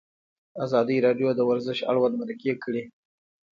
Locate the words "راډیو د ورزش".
1.05-1.79